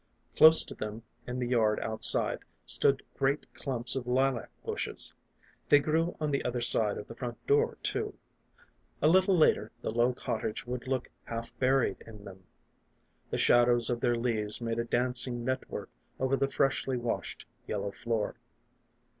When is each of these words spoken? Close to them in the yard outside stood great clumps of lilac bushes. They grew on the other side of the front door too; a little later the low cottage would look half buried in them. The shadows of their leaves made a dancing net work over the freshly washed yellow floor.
Close 0.35 0.63
to 0.63 0.73
them 0.73 1.03
in 1.27 1.37
the 1.37 1.45
yard 1.47 1.79
outside 1.81 2.39
stood 2.65 3.03
great 3.19 3.45
clumps 3.53 3.95
of 3.95 4.07
lilac 4.07 4.49
bushes. 4.65 5.13
They 5.69 5.77
grew 5.77 6.17
on 6.19 6.31
the 6.31 6.43
other 6.43 6.59
side 6.59 6.97
of 6.97 7.07
the 7.07 7.13
front 7.13 7.45
door 7.45 7.77
too; 7.83 8.17
a 8.99 9.07
little 9.07 9.37
later 9.37 9.71
the 9.83 9.93
low 9.93 10.11
cottage 10.11 10.65
would 10.65 10.87
look 10.87 11.11
half 11.25 11.55
buried 11.59 11.97
in 12.07 12.25
them. 12.25 12.45
The 13.29 13.37
shadows 13.37 13.91
of 13.91 14.01
their 14.01 14.15
leaves 14.15 14.59
made 14.59 14.79
a 14.79 14.83
dancing 14.85 15.45
net 15.45 15.69
work 15.69 15.91
over 16.19 16.35
the 16.35 16.49
freshly 16.49 16.97
washed 16.97 17.45
yellow 17.67 17.91
floor. 17.91 18.37